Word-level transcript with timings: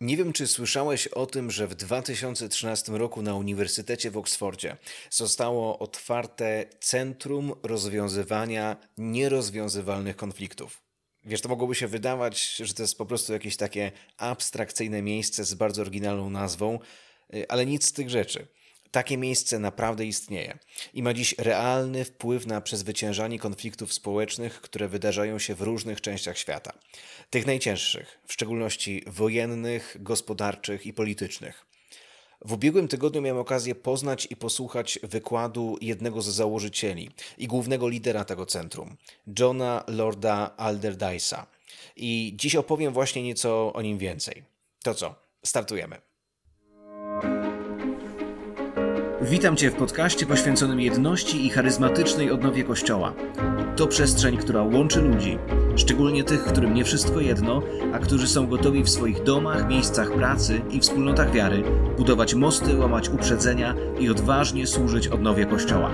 Nie 0.00 0.16
wiem, 0.16 0.32
czy 0.32 0.46
słyszałeś 0.46 1.06
o 1.06 1.26
tym, 1.26 1.50
że 1.50 1.66
w 1.66 1.74
2013 1.74 2.92
roku 2.92 3.22
na 3.22 3.34
Uniwersytecie 3.34 4.10
w 4.10 4.16
Oksfordzie 4.16 4.76
zostało 5.10 5.78
otwarte 5.78 6.64
Centrum 6.80 7.54
Rozwiązywania 7.62 8.76
Nierozwiązywalnych 8.98 10.16
Konfliktów. 10.16 10.82
Wiesz, 11.24 11.40
to 11.40 11.48
mogłoby 11.48 11.74
się 11.74 11.88
wydawać, 11.88 12.56
że 12.56 12.74
to 12.74 12.82
jest 12.82 12.98
po 12.98 13.06
prostu 13.06 13.32
jakieś 13.32 13.56
takie 13.56 13.92
abstrakcyjne 14.16 15.02
miejsce 15.02 15.44
z 15.44 15.54
bardzo 15.54 15.82
oryginalną 15.82 16.30
nazwą, 16.30 16.78
y, 17.34 17.48
ale 17.48 17.66
nic 17.66 17.86
z 17.86 17.92
tych 17.92 18.10
rzeczy. 18.10 18.46
Takie 18.90 19.18
miejsce 19.18 19.58
naprawdę 19.58 20.04
istnieje 20.04 20.58
i 20.94 21.02
ma 21.02 21.14
dziś 21.14 21.34
realny 21.38 22.04
wpływ 22.04 22.46
na 22.46 22.60
przezwyciężanie 22.60 23.38
konfliktów 23.38 23.92
społecznych, 23.92 24.60
które 24.60 24.88
wydarzają 24.88 25.38
się 25.38 25.54
w 25.54 25.60
różnych 25.60 26.00
częściach 26.00 26.38
świata. 26.38 26.72
Tych 27.30 27.46
najcięższych, 27.46 28.18
w 28.26 28.32
szczególności 28.32 29.02
wojennych, 29.06 29.96
gospodarczych 30.00 30.86
i 30.86 30.92
politycznych. 30.92 31.66
W 32.44 32.52
ubiegłym 32.52 32.88
tygodniu 32.88 33.22
miałem 33.22 33.40
okazję 33.40 33.74
poznać 33.74 34.28
i 34.30 34.36
posłuchać 34.36 34.98
wykładu 35.02 35.78
jednego 35.80 36.22
z 36.22 36.28
założycieli 36.28 37.10
i 37.38 37.46
głównego 37.46 37.88
lidera 37.88 38.24
tego 38.24 38.46
centrum, 38.46 38.96
Johna 39.38 39.84
Lorda 39.88 40.54
Alderdyce'a. 40.58 41.46
I 41.96 42.32
dziś 42.36 42.56
opowiem 42.56 42.92
właśnie 42.92 43.22
nieco 43.22 43.72
o 43.72 43.82
nim 43.82 43.98
więcej. 43.98 44.44
To 44.82 44.94
co? 44.94 45.14
Startujemy. 45.44 46.05
Witam 49.30 49.56
Cię 49.56 49.70
w 49.70 49.74
podcaście 49.74 50.26
poświęconym 50.26 50.80
jedności 50.80 51.46
i 51.46 51.50
charyzmatycznej 51.50 52.30
odnowie 52.30 52.64
Kościoła. 52.64 53.14
To 53.76 53.86
przestrzeń, 53.86 54.36
która 54.36 54.62
łączy 54.62 55.00
ludzi, 55.00 55.38
szczególnie 55.76 56.24
tych, 56.24 56.44
którym 56.44 56.74
nie 56.74 56.84
wszystko 56.84 57.20
jedno, 57.20 57.62
a 57.92 57.98
którzy 57.98 58.28
są 58.28 58.46
gotowi 58.46 58.82
w 58.82 58.90
swoich 58.90 59.22
domach, 59.22 59.68
miejscach 59.68 60.12
pracy 60.12 60.60
i 60.70 60.80
wspólnotach 60.80 61.32
wiary 61.32 61.62
budować 61.96 62.34
mosty, 62.34 62.76
łamać 62.76 63.08
uprzedzenia 63.08 63.74
i 64.00 64.08
odważnie 64.08 64.66
służyć 64.66 65.08
odnowie 65.08 65.46
Kościoła. 65.46 65.90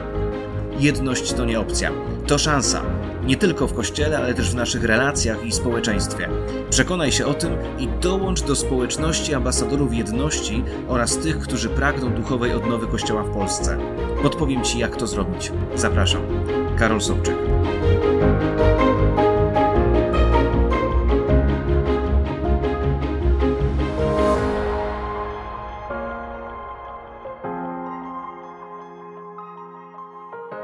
Jedność 0.78 1.33
to 1.33 1.44
nie 1.44 1.61
opcja, 1.61 1.91
to 2.27 2.39
szansa. 2.39 2.83
Nie 3.26 3.36
tylko 3.36 3.66
w 3.66 3.74
kościele, 3.74 4.18
ale 4.18 4.34
też 4.34 4.50
w 4.50 4.54
naszych 4.54 4.84
relacjach 4.84 5.46
i 5.46 5.52
społeczeństwie. 5.52 6.28
Przekonaj 6.70 7.12
się 7.12 7.26
o 7.26 7.34
tym 7.34 7.56
i 7.78 7.88
dołącz 7.88 8.42
do 8.42 8.56
społeczności 8.56 9.34
ambasadorów 9.34 9.94
jedności 9.94 10.64
oraz 10.88 11.18
tych, 11.18 11.38
którzy 11.38 11.68
pragną 11.68 12.14
duchowej 12.14 12.52
odnowy 12.52 12.86
Kościoła 12.86 13.22
w 13.22 13.32
Polsce. 13.34 13.78
Podpowiem 14.22 14.64
Ci, 14.64 14.78
jak 14.78 14.96
to 14.96 15.06
zrobić. 15.06 15.52
Zapraszam. 15.74 16.22
Karol 16.78 17.00
Sobczyk. 17.00 17.36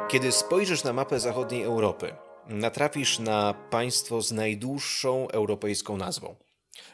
Kiedy 0.08 0.32
spojrzysz 0.32 0.84
na 0.84 0.92
mapę 0.92 1.20
zachodniej 1.20 1.62
Europy, 1.62 2.27
natrafisz 2.48 3.18
na 3.18 3.54
państwo 3.54 4.22
z 4.22 4.32
najdłuższą 4.32 5.28
europejską 5.28 5.96
nazwą. 5.96 6.36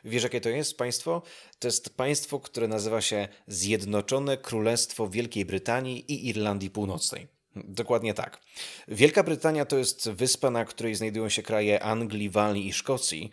Wiesz, 0.05 0.23
jakie 0.23 0.41
to 0.41 0.49
jest 0.49 0.77
państwo? 0.77 1.23
To 1.59 1.69
jest 1.69 1.97
państwo, 1.97 2.41
które 2.41 2.69
nazywa 2.69 3.01
się 3.01 3.29
Zjednoczone 3.47 4.37
Królestwo 4.37 5.09
Wielkiej 5.09 5.45
Brytanii 5.45 6.13
i 6.13 6.29
Irlandii 6.29 6.71
Północnej. 6.71 7.27
Dokładnie 7.57 8.15
tak. 8.15 8.41
Wielka 8.89 9.23
Brytania 9.23 9.65
to 9.65 9.79
jest 9.79 10.11
wyspa, 10.11 10.51
na 10.51 10.65
której 10.65 10.95
znajdują 10.95 11.29
się 11.29 11.43
kraje 11.43 11.83
Anglii, 11.83 12.31
Walii 12.31 12.69
i 12.69 12.73
Szkocji, 12.73 13.31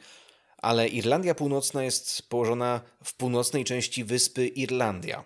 ale 0.57 0.87
Irlandia 0.87 1.35
Północna 1.35 1.83
jest 1.83 2.29
położona 2.29 2.81
w 3.03 3.13
północnej 3.13 3.63
części 3.63 4.03
wyspy 4.03 4.47
Irlandia. 4.47 5.23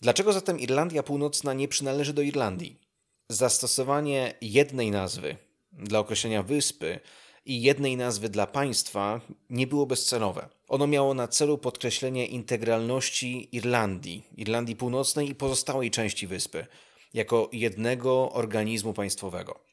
Dlaczego 0.00 0.32
zatem 0.32 0.58
Irlandia 0.58 1.02
Północna 1.02 1.54
nie 1.54 1.68
przynależy 1.68 2.12
do 2.12 2.22
Irlandii? 2.22 2.80
Zastosowanie 3.28 4.34
jednej 4.40 4.90
nazwy 4.90 5.36
dla 5.72 5.98
określenia 5.98 6.42
wyspy 6.42 7.00
i 7.46 7.62
jednej 7.62 7.96
nazwy 7.96 8.28
dla 8.28 8.46
państwa 8.46 9.20
nie 9.50 9.66
było 9.66 9.86
bezcelowe. 9.86 10.48
Ono 10.68 10.86
miało 10.86 11.14
na 11.14 11.28
celu 11.28 11.58
podkreślenie 11.58 12.26
integralności 12.26 13.56
Irlandii, 13.56 14.26
Irlandii 14.36 14.76
Północnej 14.76 15.30
i 15.30 15.34
pozostałej 15.34 15.90
części 15.90 16.26
wyspy, 16.26 16.66
jako 17.14 17.50
jednego 17.52 18.32
organizmu 18.32 18.92
państwowego. 18.92 19.64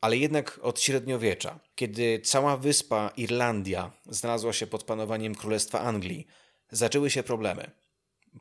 Ale 0.00 0.16
jednak 0.16 0.60
od 0.62 0.80
średniowiecza, 0.80 1.60
kiedy 1.74 2.20
cała 2.20 2.56
wyspa 2.56 3.12
Irlandia 3.16 3.92
znalazła 4.06 4.52
się 4.52 4.66
pod 4.66 4.84
panowaniem 4.84 5.34
Królestwa 5.34 5.80
Anglii, 5.80 6.26
zaczęły 6.70 7.10
się 7.10 7.22
problemy. 7.22 7.70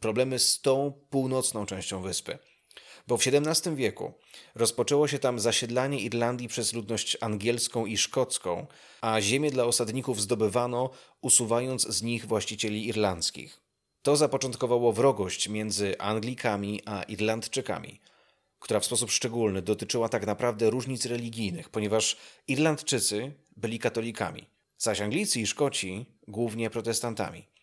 Problemy 0.01 0.39
z 0.39 0.61
tą 0.61 0.93
północną 1.09 1.65
częścią 1.65 2.01
wyspy 2.01 2.37
bo 3.07 3.17
w 3.17 3.27
XVII 3.27 3.75
wieku 3.75 4.13
rozpoczęło 4.55 5.07
się 5.07 5.19
tam 5.19 5.39
zasiedlanie 5.39 5.99
Irlandii 5.99 6.47
przez 6.47 6.73
ludność 6.73 7.17
angielską 7.21 7.85
i 7.85 7.97
szkocką, 7.97 8.67
a 9.01 9.21
ziemię 9.21 9.51
dla 9.51 9.63
osadników 9.63 10.21
zdobywano, 10.21 10.89
usuwając 11.21 11.87
z 11.87 12.01
nich 12.01 12.25
właścicieli 12.25 12.87
irlandzkich. 12.87 13.61
To 14.01 14.15
zapoczątkowało 14.15 14.93
wrogość 14.93 15.49
między 15.49 15.99
Anglikami 15.99 16.81
a 16.85 17.03
Irlandczykami, 17.03 17.99
która 18.59 18.79
w 18.79 18.85
sposób 18.85 19.11
szczególny 19.11 19.61
dotyczyła 19.61 20.09
tak 20.09 20.25
naprawdę 20.25 20.69
różnic 20.69 21.05
religijnych, 21.05 21.69
ponieważ 21.69 22.17
Irlandczycy 22.47 23.31
byli 23.57 23.79
katolikami, 23.79 24.49
zaś 24.77 25.01
Anglicy 25.01 25.39
i 25.39 25.47
Szkoci 25.47 26.05
głównie 26.27 26.69
protestantami. 26.69 27.54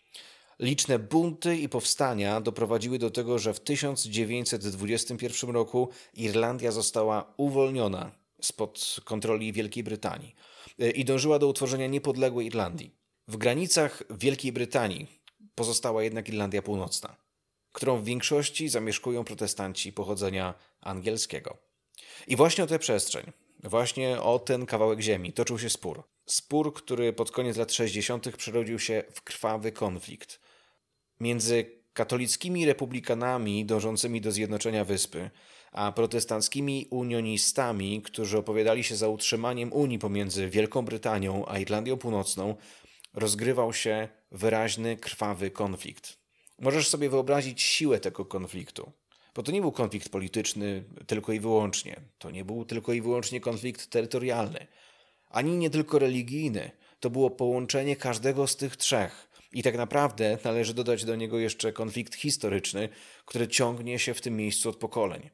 Liczne 0.58 0.98
bunty 0.98 1.56
i 1.56 1.68
powstania 1.68 2.40
doprowadziły 2.40 2.98
do 2.98 3.10
tego, 3.10 3.38
że 3.38 3.54
w 3.54 3.60
1921 3.60 5.50
roku 5.50 5.88
Irlandia 6.14 6.72
została 6.72 7.34
uwolniona 7.36 8.12
spod 8.40 8.96
kontroli 9.04 9.52
Wielkiej 9.52 9.84
Brytanii 9.84 10.34
e, 10.78 10.90
i 10.90 11.04
dążyła 11.04 11.38
do 11.38 11.48
utworzenia 11.48 11.86
niepodległej 11.86 12.46
Irlandii. 12.46 12.94
W 13.28 13.36
granicach 13.36 14.02
Wielkiej 14.10 14.52
Brytanii 14.52 15.06
pozostała 15.54 16.02
jednak 16.02 16.28
Irlandia 16.28 16.62
Północna, 16.62 17.16
którą 17.72 17.98
w 17.98 18.04
większości 18.04 18.68
zamieszkują 18.68 19.24
protestanci 19.24 19.92
pochodzenia 19.92 20.54
angielskiego. 20.80 21.58
I 22.26 22.36
właśnie 22.36 22.64
o 22.64 22.66
tę 22.66 22.78
przestrzeń, 22.78 23.32
właśnie 23.64 24.22
o 24.22 24.38
ten 24.38 24.66
kawałek 24.66 25.00
ziemi 25.00 25.32
toczył 25.32 25.58
się 25.58 25.70
spór. 25.70 26.02
Spór, 26.26 26.74
który 26.74 27.12
pod 27.12 27.30
koniec 27.30 27.56
lat 27.56 27.72
60. 27.72 28.36
przerodził 28.36 28.78
się 28.78 29.04
w 29.12 29.22
krwawy 29.22 29.72
konflikt 29.72 30.40
między 31.22 31.64
katolickimi 31.92 32.66
republikanami 32.66 33.64
dążącymi 33.64 34.20
do 34.20 34.32
zjednoczenia 34.32 34.84
wyspy, 34.84 35.30
a 35.72 35.92
protestanckimi 35.92 36.86
unionistami, 36.90 38.02
którzy 38.02 38.38
opowiadali 38.38 38.84
się 38.84 38.96
za 38.96 39.08
utrzymaniem 39.08 39.72
Unii 39.72 39.98
pomiędzy 39.98 40.48
Wielką 40.48 40.82
Brytanią 40.82 41.44
a 41.48 41.58
Irlandią 41.58 41.96
Północną, 41.96 42.56
rozgrywał 43.14 43.72
się 43.72 44.08
wyraźny, 44.30 44.96
krwawy 44.96 45.50
konflikt. 45.50 46.18
Możesz 46.58 46.88
sobie 46.88 47.10
wyobrazić 47.10 47.62
siłę 47.62 48.00
tego 48.00 48.24
konfliktu. 48.24 48.92
Bo 49.34 49.42
to 49.42 49.52
nie 49.52 49.60
był 49.60 49.72
konflikt 49.72 50.08
polityczny 50.08 50.84
tylko 51.06 51.32
i 51.32 51.40
wyłącznie. 51.40 52.00
To 52.18 52.30
nie 52.30 52.44
był 52.44 52.64
tylko 52.64 52.92
i 52.92 53.00
wyłącznie 53.00 53.40
konflikt 53.40 53.90
terytorialny. 53.90 54.66
Ani 55.30 55.56
nie 55.56 55.70
tylko 55.70 55.98
religijny. 55.98 56.70
To 57.00 57.10
było 57.10 57.30
połączenie 57.30 57.96
każdego 57.96 58.46
z 58.46 58.56
tych 58.56 58.76
trzech. 58.76 59.31
I 59.52 59.62
tak 59.62 59.76
naprawdę 59.76 60.38
należy 60.44 60.74
dodać 60.74 61.04
do 61.04 61.16
niego 61.16 61.38
jeszcze 61.38 61.72
konflikt 61.72 62.14
historyczny, 62.14 62.88
który 63.24 63.48
ciągnie 63.48 63.98
się 63.98 64.14
w 64.14 64.20
tym 64.20 64.36
miejscu 64.36 64.68
od 64.68 64.76
pokoleń. 64.76 65.30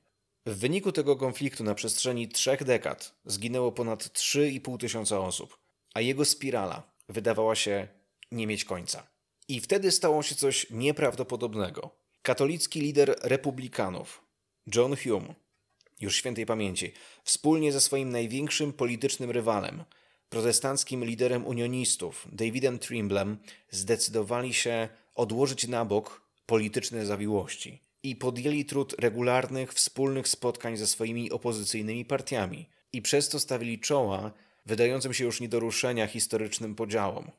W 0.46 0.58
wyniku 0.58 0.92
tego 0.92 1.16
konfliktu 1.16 1.64
na 1.64 1.74
przestrzeni 1.74 2.28
trzech 2.28 2.64
dekad 2.64 3.14
zginęło 3.24 3.72
ponad 3.72 4.04
3,5 4.04 4.78
tysiąca 4.78 5.20
osób, 5.20 5.58
a 5.94 6.00
jego 6.00 6.24
spirala 6.24 6.92
wydawała 7.08 7.54
się 7.54 7.88
nie 8.32 8.46
mieć 8.46 8.64
końca. 8.64 9.06
I 9.48 9.60
wtedy 9.60 9.90
stało 9.90 10.22
się 10.22 10.34
coś 10.34 10.66
nieprawdopodobnego. 10.70 11.90
Katolicki 12.22 12.80
lider 12.80 13.16
republikanów, 13.22 14.24
John 14.74 14.96
Hume, 14.96 15.34
już 16.00 16.16
świętej 16.16 16.46
pamięci, 16.46 16.92
wspólnie 17.24 17.72
ze 17.72 17.80
swoim 17.80 18.10
największym 18.10 18.72
politycznym 18.72 19.30
rywalem, 19.30 19.84
protestanckim 20.30 21.04
liderem 21.04 21.46
unionistów, 21.46 22.28
Davidem 22.32 22.78
Trimblem, 22.78 23.38
zdecydowali 23.70 24.54
się 24.54 24.88
odłożyć 25.14 25.68
na 25.68 25.84
bok 25.84 26.22
polityczne 26.46 27.06
zawiłości 27.06 27.82
i 28.02 28.16
podjęli 28.16 28.64
trud 28.64 28.94
regularnych, 28.98 29.72
wspólnych 29.72 30.28
spotkań 30.28 30.76
ze 30.76 30.86
swoimi 30.86 31.30
opozycyjnymi 31.30 32.04
partiami 32.04 32.68
i 32.92 33.02
przez 33.02 33.28
to 33.28 33.40
stawili 33.40 33.78
czoła 33.78 34.32
wydającym 34.66 35.14
się 35.14 35.24
już 35.24 35.40
nie 35.40 35.48
do 35.48 35.60
ruszenia 35.60 36.06
historycznym 36.06 36.74
podziałom. 36.74 37.30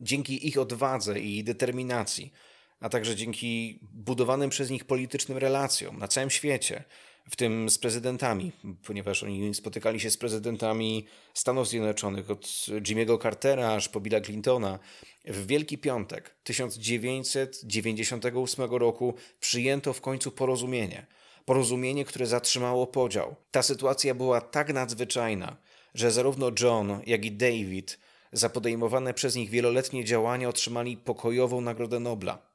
Dzięki 0.00 0.48
ich 0.48 0.58
odwadze 0.58 1.20
i 1.20 1.44
determinacji, 1.44 2.32
a 2.80 2.88
także 2.88 3.16
dzięki 3.16 3.78
budowanym 3.82 4.50
przez 4.50 4.70
nich 4.70 4.84
politycznym 4.84 5.38
relacjom 5.38 5.98
na 5.98 6.08
całym 6.08 6.30
świecie, 6.30 6.84
w 7.30 7.36
tym 7.36 7.70
z 7.70 7.78
prezydentami, 7.78 8.52
ponieważ 8.86 9.22
oni 9.22 9.54
spotykali 9.54 10.00
się 10.00 10.10
z 10.10 10.16
prezydentami 10.16 11.06
Stanów 11.34 11.68
Zjednoczonych, 11.68 12.30
od 12.30 12.46
Jimmy'ego 12.68 13.22
Cartera 13.22 13.72
aż 13.72 13.88
po 13.88 14.00
Billa 14.00 14.20
Clintona. 14.20 14.78
W 15.24 15.46
Wielki 15.46 15.78
Piątek 15.78 16.34
1998 16.42 18.70
roku 18.70 19.14
przyjęto 19.40 19.92
w 19.92 20.00
końcu 20.00 20.30
porozumienie. 20.30 21.06
Porozumienie, 21.44 22.04
które 22.04 22.26
zatrzymało 22.26 22.86
podział. 22.86 23.36
Ta 23.50 23.62
sytuacja 23.62 24.14
była 24.14 24.40
tak 24.40 24.72
nadzwyczajna, 24.72 25.56
że 25.94 26.10
zarówno 26.10 26.50
John, 26.60 27.00
jak 27.06 27.24
i 27.24 27.32
David 27.32 27.98
za 28.32 28.48
podejmowane 28.48 29.14
przez 29.14 29.36
nich 29.36 29.50
wieloletnie 29.50 30.04
działania 30.04 30.48
otrzymali 30.48 30.96
pokojową 30.96 31.60
Nagrodę 31.60 32.00
Nobla. 32.00 32.48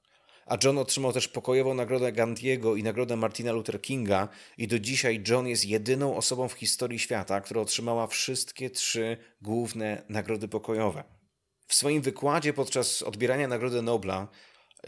A 0.45 0.57
John 0.63 0.77
otrzymał 0.77 1.13
też 1.13 1.27
pokojową 1.27 1.73
nagrodę 1.73 2.11
Gandhiego 2.11 2.75
i 2.75 2.83
nagrodę 2.83 3.15
Martina 3.15 3.51
Luther 3.51 3.81
Kinga 3.81 4.29
i 4.57 4.67
do 4.67 4.79
dzisiaj 4.79 5.23
John 5.27 5.47
jest 5.47 5.65
jedyną 5.65 6.17
osobą 6.17 6.47
w 6.47 6.53
historii 6.53 6.99
świata, 6.99 7.41
która 7.41 7.61
otrzymała 7.61 8.07
wszystkie 8.07 8.69
trzy 8.69 9.17
główne 9.41 10.03
nagrody 10.09 10.47
pokojowe. 10.47 11.03
W 11.67 11.75
swoim 11.75 12.01
wykładzie 12.01 12.53
podczas 12.53 13.01
odbierania 13.01 13.47
Nagrody 13.47 13.81
Nobla 13.81 14.27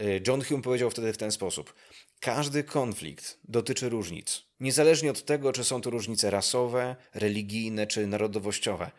y, 0.00 0.22
John 0.26 0.44
Hume 0.44 0.62
powiedział 0.62 0.90
wtedy 0.90 1.12
w 1.12 1.18
ten 1.18 1.32
sposób: 1.32 1.74
Każdy 2.20 2.64
konflikt 2.64 3.38
dotyczy 3.44 3.88
różnic, 3.88 4.42
niezależnie 4.60 5.10
od 5.10 5.24
tego, 5.24 5.52
czy 5.52 5.64
są 5.64 5.80
to 5.80 5.90
różnice 5.90 6.30
rasowe, 6.30 6.96
religijne 7.14 7.86
czy 7.86 8.06
narodowościowe. 8.06 8.90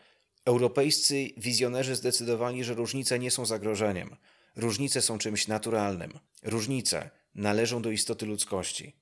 Europejscy 0.44 1.30
wizjonerzy 1.36 1.96
zdecydowali, 1.96 2.64
że 2.64 2.74
różnice 2.74 3.18
nie 3.18 3.30
są 3.30 3.46
zagrożeniem. 3.46 4.16
Różnice 4.58 5.02
są 5.02 5.18
czymś 5.18 5.48
naturalnym. 5.48 6.18
Różnice 6.42 7.10
należą 7.34 7.82
do 7.82 7.90
istoty 7.90 8.26
ludzkości. 8.26 8.96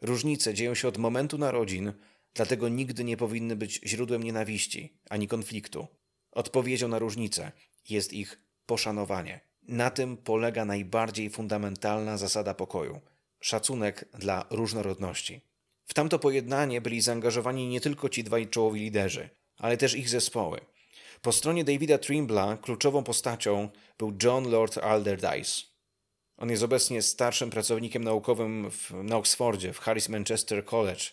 Różnice 0.00 0.54
dzieją 0.54 0.74
się 0.74 0.88
od 0.88 0.98
momentu 0.98 1.38
narodzin, 1.38 1.92
dlatego 2.34 2.68
nigdy 2.68 3.04
nie 3.04 3.16
powinny 3.16 3.56
być 3.56 3.80
źródłem 3.86 4.22
nienawiści 4.22 4.98
ani 5.10 5.28
konfliktu. 5.28 5.86
Odpowiedzią 6.32 6.88
na 6.88 6.98
różnice 6.98 7.52
jest 7.88 8.12
ich 8.12 8.40
poszanowanie. 8.66 9.40
Na 9.62 9.90
tym 9.90 10.16
polega 10.16 10.64
najbardziej 10.64 11.30
fundamentalna 11.30 12.16
zasada 12.16 12.54
pokoju 12.54 13.00
szacunek 13.40 14.08
dla 14.18 14.46
różnorodności. 14.50 15.40
W 15.84 15.94
tamto 15.94 16.18
pojednanie 16.18 16.80
byli 16.80 17.00
zaangażowani 17.00 17.68
nie 17.68 17.80
tylko 17.80 18.08
ci 18.08 18.24
dwaj 18.24 18.48
czołowi 18.48 18.80
liderzy, 18.80 19.30
ale 19.56 19.76
też 19.76 19.94
ich 19.94 20.08
zespoły. 20.08 20.60
Po 21.22 21.32
stronie 21.32 21.64
Davida 21.64 21.98
Trimbla 21.98 22.56
kluczową 22.56 23.04
postacią 23.04 23.68
był 23.98 24.12
John 24.22 24.50
Lord 24.50 24.78
Alderdice. 24.78 25.62
On 26.36 26.50
jest 26.50 26.62
obecnie 26.62 27.02
starszym 27.02 27.50
pracownikiem 27.50 28.04
naukowym 28.04 28.70
w, 28.70 28.90
na 28.90 29.16
Oxfordzie, 29.16 29.72
w 29.72 29.78
Harris 29.78 30.08
Manchester 30.08 30.64
College. 30.64 31.04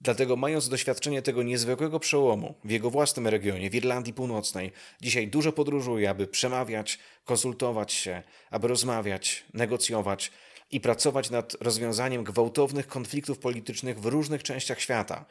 Dlatego, 0.00 0.36
mając 0.36 0.68
doświadczenie 0.68 1.22
tego 1.22 1.42
niezwykłego 1.42 2.00
przełomu 2.00 2.54
w 2.64 2.70
jego 2.70 2.90
własnym 2.90 3.26
regionie, 3.26 3.70
w 3.70 3.74
Irlandii 3.74 4.14
Północnej, 4.14 4.72
dzisiaj 5.00 5.28
dużo 5.28 5.52
podróżuje, 5.52 6.10
aby 6.10 6.26
przemawiać, 6.26 6.98
konsultować 7.24 7.92
się, 7.92 8.22
aby 8.50 8.68
rozmawiać, 8.68 9.44
negocjować 9.54 10.32
i 10.70 10.80
pracować 10.80 11.30
nad 11.30 11.56
rozwiązaniem 11.60 12.24
gwałtownych 12.24 12.86
konfliktów 12.86 13.38
politycznych 13.38 14.00
w 14.00 14.06
różnych 14.06 14.42
częściach 14.42 14.80
świata, 14.80 15.24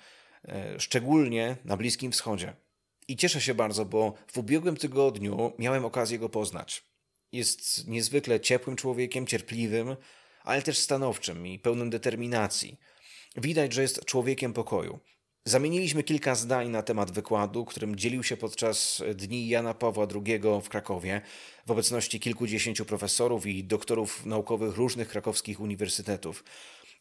e, 0.47 0.79
szczególnie 0.79 1.57
na 1.65 1.77
Bliskim 1.77 2.11
Wschodzie. 2.11 2.53
I 3.07 3.15
cieszę 3.15 3.41
się 3.41 3.53
bardzo, 3.53 3.85
bo 3.85 4.13
w 4.27 4.37
ubiegłym 4.37 4.77
tygodniu 4.77 5.53
miałem 5.59 5.85
okazję 5.85 6.19
go 6.19 6.29
poznać. 6.29 6.83
Jest 7.31 7.87
niezwykle 7.87 8.39
ciepłym 8.39 8.75
człowiekiem, 8.75 9.27
cierpliwym, 9.27 9.95
ale 10.43 10.61
też 10.61 10.77
stanowczym 10.77 11.47
i 11.47 11.59
pełnym 11.59 11.89
determinacji. 11.89 12.77
Widać, 13.35 13.73
że 13.73 13.81
jest 13.81 14.05
człowiekiem 14.05 14.53
pokoju. 14.53 14.99
Zamieniliśmy 15.45 16.03
kilka 16.03 16.35
zdań 16.35 16.69
na 16.69 16.83
temat 16.83 17.11
wykładu, 17.11 17.65
którym 17.65 17.95
dzielił 17.95 18.23
się 18.23 18.37
podczas 18.37 19.03
Dni 19.15 19.47
Jana 19.47 19.73
Pawła 19.73 20.07
II 20.15 20.41
w 20.61 20.69
Krakowie 20.69 21.21
w 21.65 21.71
obecności 21.71 22.19
kilkudziesięciu 22.19 22.85
profesorów 22.85 23.45
i 23.45 23.63
doktorów 23.63 24.25
naukowych 24.25 24.75
różnych 24.75 25.07
krakowskich 25.07 25.59
uniwersytetów. 25.59 26.43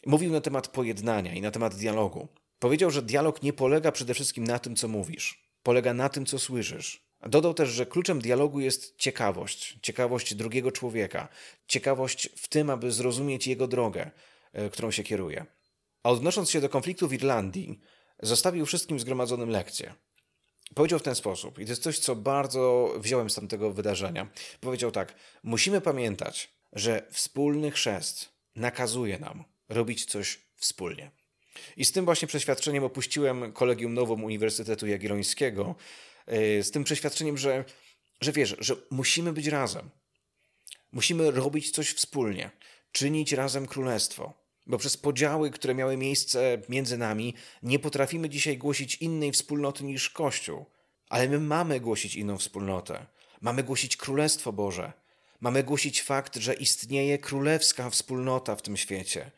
Mówił 0.07 0.33
na 0.33 0.41
temat 0.41 0.69
pojednania 0.69 1.35
i 1.35 1.41
na 1.41 1.51
temat 1.51 1.75
dialogu. 1.75 2.29
Powiedział, 2.59 2.91
że 2.91 3.03
dialog 3.03 3.43
nie 3.43 3.53
polega 3.53 3.93
przede 3.93 4.15
wszystkim 4.15 4.45
na 4.45 4.59
tym, 4.59 4.77
co 4.77 4.89
mówisz, 4.89 5.44
polega 5.65 5.95
na 5.95 6.09
tym, 6.09 6.27
co 6.27 6.39
słyszysz. 6.39 7.05
Dodał 7.27 7.55
też, 7.55 7.69
że 7.69 7.87
kluczem 7.87 8.21
dialogu 8.21 8.61
jest 8.61 8.97
ciekawość, 8.97 9.79
ciekawość 9.83 10.35
drugiego 10.35 10.73
człowieka, 10.73 11.29
ciekawość 11.67 12.29
w 12.37 12.49
tym, 12.49 12.71
aby 12.71 12.93
zrozumieć 12.93 13.47
jego 13.47 13.67
drogę, 13.67 14.11
e, 14.53 14.71
którą 14.71 14.91
się 14.91 15.03
kieruje. 15.03 15.47
A 16.03 16.11
odnosząc 16.11 16.51
się 16.51 16.61
do 16.61 16.69
konfliktu 16.69 17.09
w 17.09 17.13
Irlandii, 17.13 17.81
zostawił 18.23 18.67
wszystkim 18.67 19.01
zgromadzonym 19.01 19.51
lekcję. 19.51 19.95
Powiedział 20.75 20.99
w 20.99 21.03
ten 21.03 21.15
sposób, 21.15 21.59
i 21.59 21.65
to 21.65 21.73
jest 21.73 21.83
coś, 21.83 21.99
co 21.99 22.17
bardzo 22.17 22.95
wziąłem 22.99 23.31
z 23.31 23.35
tamtego 23.35 23.73
wydarzenia. 23.73 24.29
Powiedział 24.61 24.91
tak: 24.91 25.15
Musimy 25.43 25.81
pamiętać, 25.81 26.51
że 26.73 27.07
wspólny 27.11 27.71
chrzest 27.71 28.29
nakazuje 28.57 29.19
nam 29.19 29.45
robić 29.69 30.05
coś 30.05 30.41
wspólnie. 30.57 31.11
I 31.77 31.85
z 31.85 31.93
tym 31.93 32.05
właśnie 32.05 32.29
przeświadczeniem 32.29 32.85
opuściłem 32.85 33.53
Kolegium 33.53 33.95
Nową 33.95 34.23
Uniwersytetu 34.23 34.87
Jagiellońskiego, 34.87 35.75
e, 36.27 36.63
z 36.63 36.71
tym 36.71 36.85
przeświadczeniem, 36.85 37.39
że, 37.39 37.65
że 38.21 38.33
wiesz, 38.33 38.57
że 38.59 38.77
musimy 38.91 39.33
być 39.33 39.47
razem. 39.47 39.91
Musimy 40.93 41.31
robić 41.31 41.71
coś 41.71 41.91
wspólnie, 41.91 42.51
czynić 42.93 43.33
razem 43.33 43.67
królestwo. 43.67 44.45
Bo 44.67 44.79
przez 44.79 44.97
podziały, 44.97 45.51
które 45.51 45.75
miały 45.75 45.97
miejsce 45.97 46.59
między 46.69 46.99
nami, 46.99 47.35
nie 47.63 47.79
potrafimy 47.79 48.29
dzisiaj 48.29 48.59
głosić 48.59 48.97
innej 48.97 49.33
wspólnoty 49.33 49.85
niż 49.85 50.11
Kościół. 50.11 50.65
Ale 51.09 51.29
my 51.29 51.41
mamy 51.41 51.81
głosić 51.81 52.15
inną 52.15 52.39
wspólnotę. 52.39 53.07
Mamy 53.41 53.63
głosić 53.63 53.97
Królestwo 53.97 54.53
Boże. 54.53 54.93
Mamy 55.41 55.63
głosić 55.63 56.03
fakt, 56.03 56.37
że 56.37 56.55
istnieje 56.55 57.19
królewska 57.19 57.91
wspólnota 57.91 58.57
w 58.57 58.63
tym 58.63 58.77
świecie. 58.77 59.31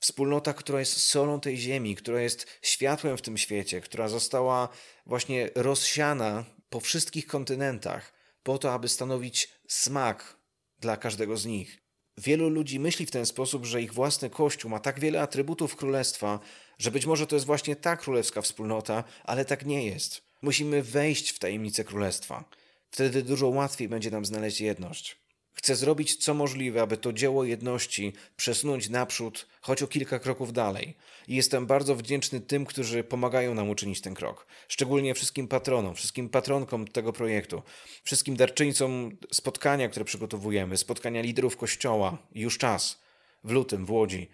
Wspólnota, 0.00 0.54
która 0.54 0.78
jest 0.80 1.02
solą 1.02 1.40
tej 1.40 1.56
ziemi, 1.56 1.96
która 1.96 2.20
jest 2.20 2.46
światłem 2.62 3.16
w 3.16 3.22
tym 3.22 3.38
świecie, 3.38 3.80
która 3.80 4.08
została 4.08 4.68
właśnie 5.06 5.50
rozsiana 5.54 6.44
po 6.70 6.80
wszystkich 6.80 7.26
kontynentach, 7.26 8.12
po 8.42 8.58
to, 8.58 8.72
aby 8.72 8.88
stanowić 8.88 9.48
smak 9.68 10.36
dla 10.80 10.96
każdego 10.96 11.36
z 11.36 11.46
nich. 11.46 11.78
Wielu 12.18 12.48
ludzi 12.48 12.80
myśli 12.80 13.06
w 13.06 13.10
ten 13.10 13.26
sposób, 13.26 13.66
że 13.66 13.82
ich 13.82 13.94
własny 13.94 14.30
kościół 14.30 14.70
ma 14.70 14.80
tak 14.80 15.00
wiele 15.00 15.22
atrybutów 15.22 15.76
królestwa, 15.76 16.40
że 16.78 16.90
być 16.90 17.06
może 17.06 17.26
to 17.26 17.36
jest 17.36 17.46
właśnie 17.46 17.76
ta 17.76 17.96
królewska 17.96 18.42
wspólnota, 18.42 19.04
ale 19.24 19.44
tak 19.44 19.66
nie 19.66 19.86
jest. 19.86 20.22
Musimy 20.42 20.82
wejść 20.82 21.30
w 21.30 21.38
tajemnicę 21.38 21.84
królestwa. 21.84 22.44
Wtedy 22.90 23.22
dużo 23.22 23.48
łatwiej 23.48 23.88
będzie 23.88 24.10
nam 24.10 24.24
znaleźć 24.24 24.60
jedność. 24.60 25.16
Chcę 25.58 25.76
zrobić 25.76 26.16
co 26.16 26.34
możliwe, 26.34 26.82
aby 26.82 26.96
to 26.96 27.12
dzieło 27.12 27.44
jedności 27.44 28.12
przesunąć 28.36 28.88
naprzód, 28.88 29.46
choć 29.60 29.82
o 29.82 29.86
kilka 29.86 30.18
kroków 30.18 30.52
dalej. 30.52 30.96
I 31.28 31.36
jestem 31.36 31.66
bardzo 31.66 31.96
wdzięczny 31.96 32.40
tym, 32.40 32.66
którzy 32.66 33.04
pomagają 33.04 33.54
nam 33.54 33.70
uczynić 33.70 34.00
ten 34.00 34.14
krok. 34.14 34.46
Szczególnie 34.68 35.14
wszystkim 35.14 35.48
patronom, 35.48 35.94
wszystkim 35.94 36.28
patronkom 36.28 36.88
tego 36.88 37.12
projektu, 37.12 37.62
wszystkim 38.02 38.36
darczyńcom 38.36 39.16
spotkania, 39.32 39.88
które 39.88 40.04
przygotowujemy, 40.04 40.76
spotkania 40.76 41.22
liderów 41.22 41.56
kościoła. 41.56 42.18
Już 42.34 42.58
czas. 42.58 43.00
W 43.44 43.50
lutym 43.50 43.86
w 43.86 43.90
Łodzi. 43.90 44.28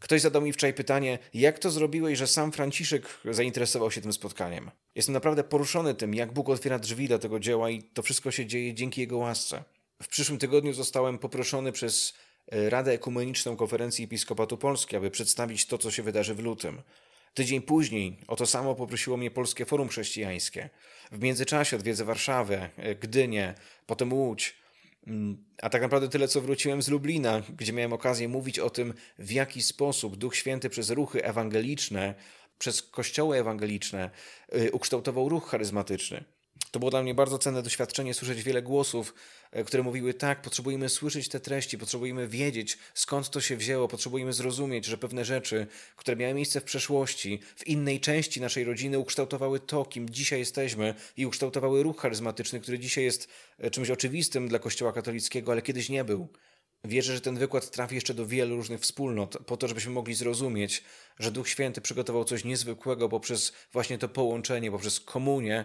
Ktoś 0.00 0.20
zadał 0.20 0.42
mi 0.42 0.52
wczoraj 0.52 0.74
pytanie, 0.74 1.18
jak 1.34 1.58
to 1.58 1.70
zrobiłeś, 1.70 2.18
że 2.18 2.26
sam 2.26 2.52
Franciszek 2.52 3.20
zainteresował 3.30 3.90
się 3.90 4.00
tym 4.00 4.12
spotkaniem. 4.12 4.70
Jestem 4.94 5.12
naprawdę 5.12 5.44
poruszony 5.44 5.94
tym, 5.94 6.14
jak 6.14 6.32
Bóg 6.32 6.48
otwiera 6.48 6.78
drzwi 6.78 7.08
do 7.08 7.18
tego 7.18 7.40
dzieła 7.40 7.70
i 7.70 7.82
to 7.82 8.02
wszystko 8.02 8.30
się 8.30 8.46
dzieje 8.46 8.74
dzięki 8.74 9.00
Jego 9.00 9.18
łasce. 9.18 9.64
W 10.02 10.08
przyszłym 10.08 10.38
tygodniu 10.38 10.72
zostałem 10.72 11.18
poproszony 11.18 11.72
przez 11.72 12.14
e, 12.52 12.70
Radę 12.70 12.92
Ekumeniczną 12.92 13.56
Konferencji 13.56 14.04
Episkopatu 14.04 14.58
Polski, 14.58 14.96
aby 14.96 15.10
przedstawić 15.10 15.66
to, 15.66 15.78
co 15.78 15.90
się 15.90 16.02
wydarzy 16.02 16.34
w 16.34 16.40
lutym. 16.40 16.82
Tydzień 17.34 17.62
później 17.62 18.18
o 18.28 18.36
to 18.36 18.46
samo 18.46 18.74
poprosiło 18.74 19.16
mnie 19.16 19.30
Polskie 19.30 19.64
Forum 19.64 19.88
Chrześcijańskie. 19.88 20.70
W 21.12 21.22
międzyczasie 21.22 21.76
odwiedzę 21.76 22.04
Warszawę, 22.04 22.70
e, 22.76 22.94
Gdynię, 22.94 23.54
potem 23.86 24.12
Łódź. 24.12 24.56
Mm, 25.06 25.44
a 25.62 25.70
tak 25.70 25.82
naprawdę 25.82 26.08
tyle, 26.08 26.28
co 26.28 26.40
wróciłem 26.40 26.82
z 26.82 26.88
Lublina, 26.88 27.42
gdzie 27.56 27.72
miałem 27.72 27.92
okazję 27.92 28.28
mówić 28.28 28.58
o 28.58 28.70
tym, 28.70 28.94
w 29.18 29.30
jaki 29.30 29.62
sposób 29.62 30.16
Duch 30.16 30.36
Święty 30.36 30.70
przez 30.70 30.90
ruchy 30.90 31.24
ewangeliczne, 31.24 32.14
przez 32.58 32.82
kościoły 32.82 33.38
ewangeliczne 33.38 34.10
e, 34.48 34.70
ukształtował 34.70 35.28
ruch 35.28 35.48
charyzmatyczny. 35.50 36.24
To 36.76 36.80
było 36.80 36.90
dla 36.90 37.02
mnie 37.02 37.14
bardzo 37.14 37.38
cenne 37.38 37.62
doświadczenie, 37.62 38.14
słyszeć 38.14 38.42
wiele 38.42 38.62
głosów, 38.62 39.14
e, 39.52 39.64
które 39.64 39.82
mówiły: 39.82 40.14
tak, 40.14 40.42
potrzebujemy 40.42 40.88
słyszeć 40.88 41.28
te 41.28 41.40
treści, 41.40 41.78
potrzebujemy 41.78 42.28
wiedzieć, 42.28 42.78
skąd 42.94 43.30
to 43.30 43.40
się 43.40 43.56
wzięło, 43.56 43.88
potrzebujemy 43.88 44.32
zrozumieć, 44.32 44.84
że 44.84 44.98
pewne 44.98 45.24
rzeczy, 45.24 45.66
które 45.96 46.16
miały 46.16 46.34
miejsce 46.34 46.60
w 46.60 46.64
przeszłości, 46.64 47.40
w 47.56 47.66
innej 47.66 48.00
części 48.00 48.40
naszej 48.40 48.64
rodziny, 48.64 48.98
ukształtowały 48.98 49.60
to, 49.60 49.84
kim 49.84 50.10
dzisiaj 50.10 50.38
jesteśmy 50.38 50.94
i 51.16 51.26
ukształtowały 51.26 51.82
ruch 51.82 52.00
charyzmatyczny, 52.00 52.60
który 52.60 52.78
dzisiaj 52.78 53.04
jest 53.04 53.28
e, 53.58 53.70
czymś 53.70 53.90
oczywistym 53.90 54.48
dla 54.48 54.58
Kościoła 54.58 54.92
katolickiego, 54.92 55.52
ale 55.52 55.62
kiedyś 55.62 55.88
nie 55.88 56.04
był. 56.04 56.28
Wierzę, 56.84 57.14
że 57.14 57.20
ten 57.20 57.38
wykład 57.38 57.70
trafi 57.70 57.94
jeszcze 57.94 58.14
do 58.14 58.26
wielu 58.26 58.56
różnych 58.56 58.80
wspólnot, 58.80 59.38
po 59.46 59.56
to, 59.56 59.68
żebyśmy 59.68 59.92
mogli 59.92 60.14
zrozumieć, 60.14 60.82
że 61.18 61.30
Duch 61.30 61.48
Święty 61.48 61.80
przygotował 61.80 62.24
coś 62.24 62.44
niezwykłego 62.44 63.08
poprzez 63.08 63.52
właśnie 63.72 63.98
to 63.98 64.08
połączenie, 64.08 64.70
poprzez 64.70 65.00
komunię, 65.00 65.64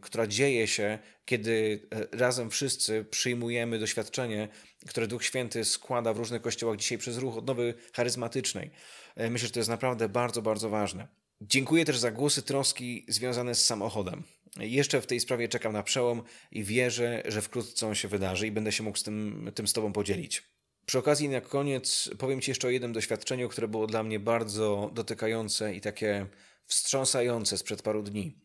która 0.00 0.26
dzieje 0.26 0.66
się, 0.66 0.98
kiedy 1.24 1.86
e, 1.90 2.16
razem 2.16 2.50
wszyscy 2.50 3.04
przyjmujemy 3.10 3.78
doświadczenie, 3.78 4.48
które 4.88 5.06
Duch 5.06 5.24
Święty 5.24 5.64
składa 5.64 6.12
w 6.12 6.18
różnych 6.18 6.42
kościołach 6.42 6.76
dzisiaj 6.76 6.98
przez 6.98 7.18
ruch 7.18 7.36
odnowy 7.36 7.74
charyzmatycznej. 7.92 8.70
Yy, 9.16 9.30
myślę, 9.30 9.46
że 9.48 9.52
to 9.52 9.60
jest 9.60 9.70
naprawdę 9.70 10.08
bardzo, 10.08 10.42
bardzo 10.42 10.70
ważne. 10.70 11.08
Dziękuję 11.40 11.84
też 11.84 11.98
za 11.98 12.10
głosy 12.10 12.42
troski 12.42 13.04
związane 13.08 13.54
z 13.54 13.66
samochodem. 13.66 14.22
Jeszcze 14.58 15.00
w 15.00 15.06
tej 15.06 15.20
sprawie 15.20 15.48
czekam 15.48 15.72
na 15.72 15.82
przełom 15.82 16.22
i 16.52 16.64
wierzę, 16.64 17.22
że 17.26 17.42
wkrótce 17.42 17.86
on 17.86 17.94
się 17.94 18.08
wydarzy 18.08 18.46
i 18.46 18.50
będę 18.50 18.72
się 18.72 18.82
mógł 18.82 18.98
z 18.98 19.02
tym, 19.02 19.50
tym 19.54 19.68
z 19.68 19.72
Tobą 19.72 19.92
podzielić. 19.92 20.42
Przy 20.86 20.98
okazji, 20.98 21.28
na 21.28 21.40
koniec 21.40 22.10
powiem 22.18 22.40
Ci 22.40 22.50
jeszcze 22.50 22.68
o 22.68 22.70
jednym 22.70 22.92
doświadczeniu, 22.92 23.48
które 23.48 23.68
było 23.68 23.86
dla 23.86 24.02
mnie 24.02 24.20
bardzo 24.20 24.90
dotykające 24.94 25.74
i 25.74 25.80
takie 25.80 26.26
wstrząsające 26.66 27.58
sprzed 27.58 27.82
paru 27.82 28.02
dni. 28.02 28.38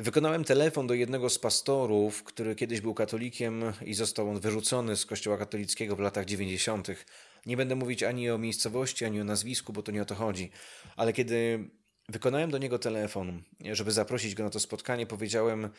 Wykonałem 0.00 0.44
telefon 0.44 0.86
do 0.86 0.94
jednego 0.94 1.30
z 1.30 1.38
pastorów, 1.38 2.22
który 2.22 2.54
kiedyś 2.54 2.80
był 2.80 2.94
katolikiem 2.94 3.62
i 3.84 3.94
został 3.94 4.30
on 4.30 4.40
wyrzucony 4.40 4.96
z 4.96 5.06
kościoła 5.06 5.38
katolickiego 5.38 5.96
w 5.96 6.00
latach 6.00 6.24
90. 6.24 6.88
Nie 7.46 7.56
będę 7.56 7.76
mówić 7.76 8.02
ani 8.02 8.30
o 8.30 8.38
miejscowości, 8.38 9.04
ani 9.04 9.20
o 9.20 9.24
nazwisku, 9.24 9.72
bo 9.72 9.82
to 9.82 9.92
nie 9.92 10.02
o 10.02 10.04
to 10.04 10.14
chodzi. 10.14 10.50
Ale 10.96 11.12
kiedy 11.12 11.70
Wykonałem 12.08 12.50
do 12.50 12.58
niego 12.58 12.78
telefon, 12.78 13.42
żeby 13.72 13.92
zaprosić 13.92 14.34
go 14.34 14.44
na 14.44 14.50
to 14.50 14.60
spotkanie. 14.60 15.06
Powiedziałem, 15.06 15.70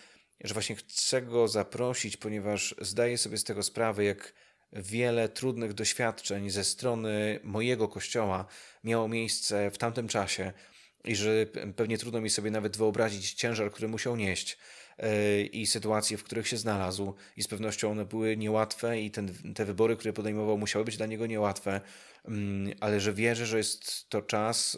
że 0.41 0.53
właśnie 0.53 0.75
chcę 0.75 1.21
go 1.21 1.47
zaprosić, 1.47 2.17
ponieważ 2.17 2.75
zdaję 2.81 3.17
sobie 3.17 3.37
z 3.37 3.43
tego 3.43 3.63
sprawę, 3.63 4.03
jak 4.03 4.33
wiele 4.73 5.29
trudnych 5.29 5.73
doświadczeń 5.73 6.49
ze 6.49 6.63
strony 6.63 7.39
mojego 7.43 7.87
kościoła 7.87 8.45
miało 8.83 9.07
miejsce 9.07 9.71
w 9.71 9.77
tamtym 9.77 10.07
czasie 10.07 10.53
i 11.03 11.15
że 11.15 11.45
pewnie 11.75 11.97
trudno 11.97 12.21
mi 12.21 12.29
sobie 12.29 12.51
nawet 12.51 12.77
wyobrazić 12.77 13.33
ciężar, 13.33 13.71
który 13.71 13.87
musiał 13.87 14.15
nieść 14.15 14.57
e, 14.97 15.41
i 15.41 15.67
sytuacje, 15.67 16.17
w 16.17 16.23
których 16.23 16.47
się 16.47 16.57
znalazł. 16.57 17.13
I 17.37 17.43
z 17.43 17.47
pewnością 17.47 17.91
one 17.91 18.05
były 18.05 18.37
niełatwe 18.37 19.01
i 19.01 19.11
ten, 19.11 19.33
te 19.55 19.65
wybory, 19.65 19.95
które 19.95 20.13
podejmował, 20.13 20.57
musiały 20.57 20.85
być 20.85 20.97
dla 20.97 21.05
niego 21.05 21.27
niełatwe. 21.27 21.81
Mm, 22.25 22.73
ale 22.79 22.99
że 22.99 23.13
wierzę, 23.13 23.45
że 23.45 23.57
jest 23.57 24.09
to 24.09 24.21
czas 24.21 24.77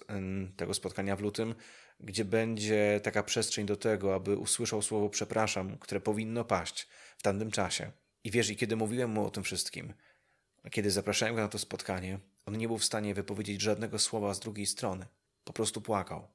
tego 0.57 0.73
spotkania 0.73 1.15
w 1.15 1.21
lutym, 1.21 1.55
gdzie 1.99 2.25
będzie 2.25 2.99
taka 3.03 3.23
przestrzeń 3.23 3.65
do 3.65 3.75
tego, 3.75 4.15
aby 4.15 4.37
usłyszał 4.37 4.81
słowo 4.81 5.09
przepraszam, 5.09 5.77
które 5.77 6.01
powinno 6.01 6.45
paść 6.45 6.87
w 7.17 7.23
tamtym 7.23 7.51
czasie. 7.51 7.91
I 8.23 8.31
wiesz, 8.31 8.49
i 8.49 8.55
kiedy 8.55 8.75
mówiłem 8.75 9.09
mu 9.09 9.25
o 9.25 9.29
tym 9.29 9.43
wszystkim, 9.43 9.93
kiedy 10.71 10.91
zapraszałem 10.91 11.35
go 11.35 11.41
na 11.41 11.47
to 11.47 11.59
spotkanie, 11.59 12.19
on 12.45 12.57
nie 12.57 12.67
był 12.67 12.77
w 12.77 12.85
stanie 12.85 13.13
wypowiedzieć 13.13 13.61
żadnego 13.61 13.99
słowa 13.99 14.33
z 14.33 14.39
drugiej 14.39 14.65
strony. 14.65 15.05
Po 15.43 15.53
prostu 15.53 15.81
płakał. 15.81 16.27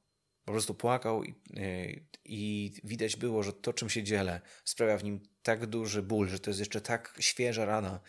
Po 0.44 0.52
prostu 0.52 0.74
płakał 0.74 1.24
i, 1.24 1.34
yy, 1.50 2.06
i 2.24 2.72
widać 2.84 3.16
było, 3.16 3.42
że 3.42 3.52
to, 3.52 3.72
czym 3.72 3.90
się 3.90 4.02
dzielę, 4.02 4.40
sprawia 4.64 4.98
w 4.98 5.04
nim 5.04 5.20
tak 5.42 5.66
duży 5.66 6.02
ból, 6.02 6.28
że 6.28 6.38
to 6.38 6.50
jest 6.50 6.60
jeszcze 6.60 6.80
tak 6.80 7.16
świeża 7.20 7.64
rana, 7.64 8.00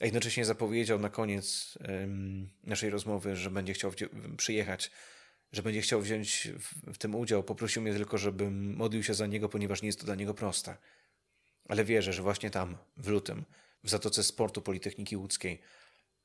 a 0.00 0.04
jednocześnie 0.04 0.44
zapowiedział 0.44 0.98
na 0.98 1.10
koniec 1.10 1.78
naszej 2.64 2.90
rozmowy, 2.90 3.36
że 3.36 3.50
będzie 3.50 3.72
chciał 3.74 3.92
przyjechać, 4.36 4.90
że 5.52 5.62
będzie 5.62 5.80
chciał 5.80 6.00
wziąć 6.00 6.48
w 6.94 6.98
tym 6.98 7.14
udział. 7.14 7.42
Poprosił 7.42 7.82
mnie 7.82 7.94
tylko, 7.94 8.18
żebym 8.18 8.76
modlił 8.76 9.02
się 9.02 9.14
za 9.14 9.26
niego, 9.26 9.48
ponieważ 9.48 9.82
nie 9.82 9.88
jest 9.88 9.98
to 9.98 10.04
dla 10.04 10.14
niego 10.14 10.34
proste. 10.34 10.76
Ale 11.68 11.84
wierzę, 11.84 12.12
że 12.12 12.22
właśnie 12.22 12.50
tam, 12.50 12.76
w 12.96 13.08
lutym, 13.08 13.44
w 13.84 13.90
Zatoce 13.90 14.24
Sportu 14.24 14.62
Politechniki 14.62 15.16
Łódzkiej, 15.16 15.60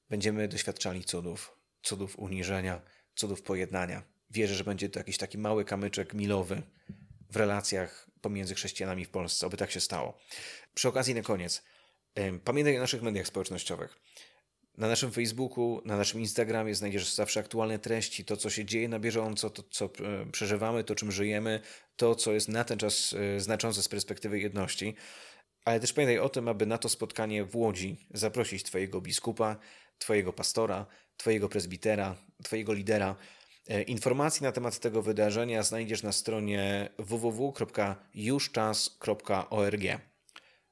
będziemy 0.10 0.48
doświadczali 0.48 1.04
cudów, 1.04 1.58
cudów 1.82 2.20
uniżenia, 2.20 2.82
cudów 3.16 3.42
pojednania. 3.42 4.04
Wierzę, 4.32 4.56
że 4.56 4.64
będzie 4.64 4.90
to 4.90 5.00
jakiś 5.00 5.18
taki 5.18 5.38
mały 5.38 5.66
kamyczek 5.66 6.14
milowy 6.14 6.62
w 7.30 7.36
relacjach 7.36 8.10
pomiędzy 8.22 8.56
chrześcijanami 8.56 9.06
w 9.06 9.10
Polsce, 9.10 9.46
aby 9.46 9.58
tak 9.58 9.72
się 9.72 9.80
stało. 9.80 10.18
Przy 10.74 10.88
okazji 10.88 11.16
na 11.16 11.22
koniec, 11.22 11.64
Pamiętaj 12.44 12.78
o 12.78 12.80
naszych 12.80 13.02
mediach 13.02 13.28
społecznościowych. 13.28 14.00
Na 14.78 14.88
naszym 14.88 15.12
Facebooku, 15.12 15.82
na 15.86 15.98
naszym 15.98 16.20
Instagramie 16.20 16.76
znajdziesz 16.76 17.14
zawsze 17.14 17.40
aktualne 17.40 17.80
treści, 17.80 18.26
to 18.26 18.38
co 18.38 18.50
się 18.50 18.66
dzieje 18.66 18.90
na 18.90 19.00
bieżąco, 19.00 19.50
to 19.50 19.64
co 19.64 19.86
e, 19.86 20.32
przeżywamy, 20.32 20.84
to 20.84 20.96
czym 20.96 21.12
żyjemy, 21.12 21.60
to 21.96 22.16
co 22.16 22.32
jest 22.32 22.48
na 22.48 22.64
ten 22.64 22.78
czas 22.78 23.14
e, 23.14 23.40
znaczące 23.40 23.84
z 23.84 23.88
perspektywy 23.88 24.40
jedności. 24.40 24.96
Ale 25.66 25.80
też 25.80 25.94
pamiętaj 25.94 26.20
o 26.20 26.30
tym, 26.30 26.48
aby 26.48 26.66
na 26.66 26.78
to 26.78 26.90
spotkanie 26.90 27.46
w 27.46 27.56
Łodzi 27.56 28.08
zaprosić 28.14 28.64
Twojego 28.64 29.02
biskupa, 29.02 29.56
Twojego 29.98 30.34
pastora, 30.34 30.86
Twojego 31.18 31.50
prezbitera, 31.50 32.16
Twojego 32.44 32.74
lidera. 32.74 33.16
E, 33.68 33.82
informacji 33.82 34.44
na 34.44 34.52
temat 34.52 34.80
tego 34.80 35.02
wydarzenia 35.02 35.64
znajdziesz 35.64 36.04
na 36.04 36.12
stronie 36.12 36.90
www.juszczas.org. 36.98 39.82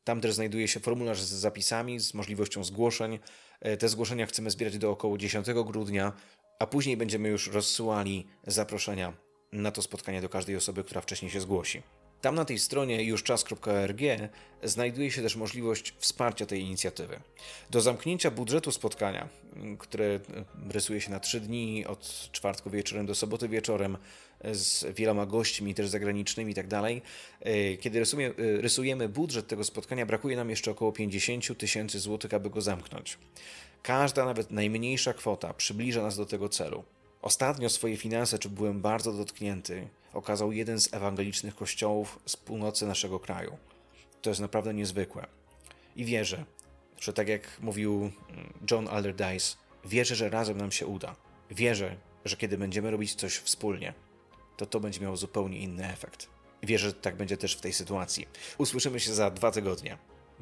Tam 0.04 0.22
też 0.22 0.34
znajduje 0.34 0.68
się 0.68 0.80
formularz 0.80 1.22
z 1.22 1.30
zapisami, 1.30 2.00
z 2.00 2.14
możliwością 2.14 2.64
zgłoszeń. 2.64 3.20
E, 3.62 3.78
te 3.78 3.90
zgłoszenia 3.90 4.26
chcemy 4.26 4.52
zbierać 4.52 4.78
do 4.78 4.92
około 4.92 5.18
10 5.18 5.48
grudnia, 5.66 6.14
a 6.60 6.68
później 6.68 6.98
będziemy 6.98 7.30
już 7.30 7.48
rozsyłali 7.48 8.28
zaproszenia 8.48 9.14
na 9.52 9.72
to 9.72 9.82
spotkanie 9.82 10.22
do 10.22 10.30
każdej 10.30 10.56
osoby, 10.56 10.84
która 10.84 11.02
wcześniej 11.02 11.32
się 11.32 11.42
zgłosi. 11.42 11.82
Tam 12.22 12.36
na 12.36 12.46
tej 12.46 12.60
stronie 12.60 13.04
jużczas.org 13.04 14.00
znajduje 14.64 15.12
się 15.12 15.22
też 15.22 15.36
możliwość 15.36 15.94
wsparcia 15.98 16.46
tej 16.46 16.62
inicjatywy. 16.62 17.20
Do 17.70 17.82
zamknięcia 17.82 18.32
budżetu 18.32 18.72
spotkania, 18.72 19.30
które 19.80 20.20
rysuje 20.70 21.02
się 21.02 21.12
na 21.12 21.20
3 21.20 21.40
dni, 21.40 21.86
od 21.86 22.30
czwartku 22.32 22.70
wieczorem 22.70 23.06
do 23.06 23.16
soboty 23.16 23.50
wieczorem, 23.50 23.98
z 24.52 24.96
wieloma 24.96 25.26
gośćmi, 25.26 25.76
też 25.76 25.88
zagranicznymi 25.88 26.52
i 26.52 26.56
tak 26.56 26.68
dalej. 26.68 27.02
E, 27.40 27.78
kiedy 27.78 28.00
rysujemy, 28.00 28.34
rysujemy 28.38 29.10
budżet 29.10 29.48
tego 29.48 29.64
spotkania, 29.64 30.06
brakuje 30.06 30.36
nam 30.36 30.50
jeszcze 30.50 30.72
około 30.72 30.92
50 30.92 31.58
tysięcy 31.58 32.00
złotych, 32.00 32.34
aby 32.34 32.50
go 32.50 32.62
zamknąć. 32.62 33.18
Każda, 33.84 34.26
nawet 34.26 34.52
najmniejsza 34.52 35.14
kwota 35.14 35.54
przybliża 35.54 36.02
nas 36.02 36.18
do 36.18 36.26
tego 36.26 36.50
celu. 36.50 36.84
Ostatnio 37.22 37.70
swoje 37.70 37.98
finanse, 37.98 38.40
czy 38.40 38.50
byłem 38.50 38.82
bardzo 38.82 39.14
dotknięty, 39.14 39.88
okazał 40.14 40.52
jeden 40.52 40.80
z 40.80 40.94
ewangelicznych 40.94 41.56
kościołów 41.56 42.20
z 42.26 42.38
północy 42.38 42.86
naszego 42.86 43.20
kraju. 43.20 43.58
To 44.22 44.30
jest 44.30 44.42
naprawdę 44.42 44.74
niezwykłe. 44.74 45.28
I 45.96 46.06
wierzę, 46.06 46.46
że 47.00 47.14
tak 47.14 47.28
jak 47.28 47.60
mówił 47.60 48.12
John 48.72 48.88
Allardyce, 48.88 49.56
wierzę, 49.86 50.16
że 50.16 50.30
razem 50.30 50.58
nam 50.58 50.72
się 50.72 50.88
uda. 50.88 51.16
Wierzę, 51.52 51.96
że 52.26 52.38
kiedy 52.38 52.58
będziemy 52.58 52.92
robić 52.92 53.16
coś 53.16 53.38
wspólnie, 53.38 53.94
to 54.58 54.66
to 54.66 54.80
będzie 54.80 55.00
miało 55.00 55.18
zupełnie 55.18 55.60
inny 55.60 55.90
efekt. 55.94 56.28
Wierzę, 56.64 56.88
że 56.88 56.94
tak 56.94 57.16
będzie 57.16 57.38
też 57.38 57.56
w 57.56 57.62
tej 57.62 57.74
sytuacji. 57.74 58.28
Usłyszymy 58.58 59.00
się 59.00 59.14
za 59.14 59.32
dwa 59.32 59.52
tygodnie. 59.52 59.98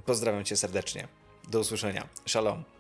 Pozdrawiam 0.06 0.46
Cię 0.46 0.58
serdecznie. 0.58 1.08
Do 1.50 1.60
usłyszenia. 1.60 2.08
Shalom. 2.28 2.79